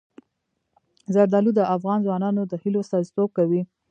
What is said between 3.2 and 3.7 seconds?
کوي.